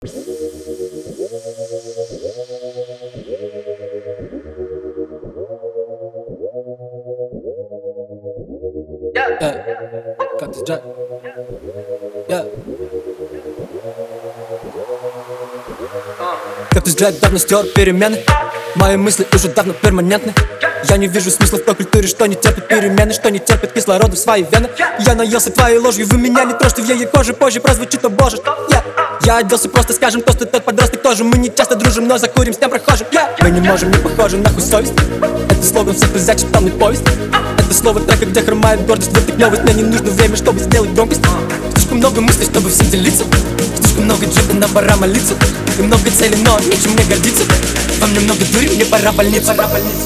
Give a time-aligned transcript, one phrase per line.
[0.00, 0.10] Yeah.
[10.38, 10.82] Cut this jack.
[12.28, 12.46] Yeah.
[16.70, 18.24] Как взгляд давно стер перемены
[18.76, 20.34] Мои мысли уже давно перманентны.
[20.88, 24.14] Я не вижу смысла в той культуре, что не терпит перемены Что не терпит кислорода
[24.14, 24.68] в свои вены.
[25.00, 28.36] Я наелся твоей ложью, вы меня не трожьте в ей коже Позже прозвучит, о боже,
[28.36, 28.82] yeah.
[29.24, 31.24] Я оделся просто, скажем, то, что тот подросток тоже.
[31.24, 33.06] Мы не часто дружим, но закурим с тем прохожим.
[33.40, 34.94] Мы не можем, не похожи, нахуй совесть.
[35.50, 37.02] Это слоган всех из зачитанной повесть.
[37.58, 41.20] Это слово трека, где хромает гордость Вертыхнёвость, мне не нужно время, чтобы сделать громкость.
[41.74, 43.24] Слишком много мыслей, чтобы всем делиться
[43.80, 45.34] Слишком много джипа, на пора молиться.
[45.78, 47.44] И много целей, но нечем мне гордиться
[48.00, 49.54] Во мне много дури, мне пора больница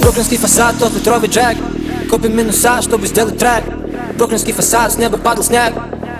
[0.00, 1.56] Бруклинский фасад, тот литровый джек
[2.08, 3.64] Копим минуса, чтобы сделать трек
[4.16, 5.74] Бруклинский фасад, с неба падал снег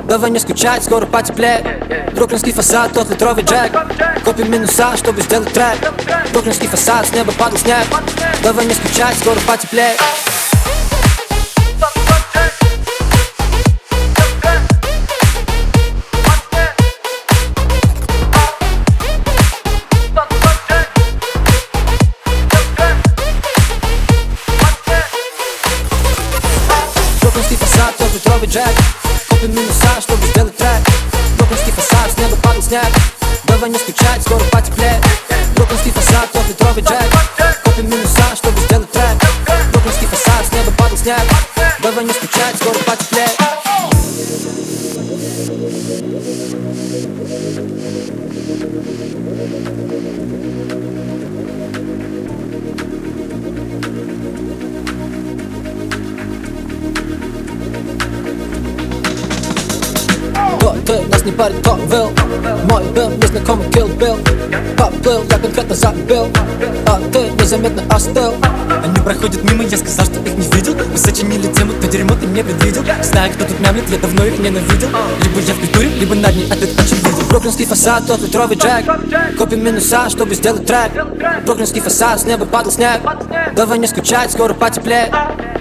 [0.08, 1.64] Давай не скучать, скоро потеплеет
[2.14, 3.72] Бруклинский фасад, тот литровый джек
[4.24, 5.78] Копим минуса, чтобы сделать трек
[6.32, 7.86] Бруклинский фасад, с неба падал снег
[8.42, 10.00] Давай не скучать, скоро потеплеет
[28.50, 28.74] джек.
[29.28, 30.82] Копим минуса, чтобы сделать трек.
[31.38, 32.86] Бруклинский фасад, с неба падал снег.
[33.44, 35.04] Давай не скучать, скоро потеплеет
[35.54, 37.04] Бруклинский фасад, тот литровый джек.
[37.64, 39.16] Копим минуса, чтобы сделать трек.
[39.72, 41.22] Бруклинский фасад, с неба падал снег.
[41.82, 43.36] Давай не скучать, скоро потеплеет
[50.68, 50.79] Кто
[60.80, 62.10] ты, нас не парит, кто был
[62.68, 66.28] Мой был незнакомый Kill Bill Поплыл, я конкретно забил
[66.86, 68.34] А ты незаметно остыл.
[68.84, 70.74] Они проходят мимо, я сказал, что их не видел.
[70.74, 72.84] Вы сочинили тему, то дерьмо ты не предвидел.
[73.02, 74.88] Знаю, кто тут мямлит, я давно их ненавидел.
[75.22, 77.26] Либо я в культуре, либо над ней ответ очевиден.
[77.28, 78.84] Бруклинский фасад, тот литровый джек.
[79.36, 80.92] Копим минуса, чтобы сделать трек.
[81.44, 83.00] Бруклинский фасад, с неба падал снег.
[83.54, 85.12] Давай не скучать, скоро потеплеет.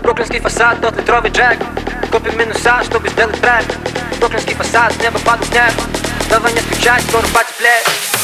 [0.03, 1.57] Бруклинский фасад, тот литровый джек.
[2.11, 3.65] Копим минуса, чтобы сделать трек
[4.18, 5.72] Бруклинский фасад, с неба падал снег
[6.28, 8.17] Давай не скучать, скоро потеплеет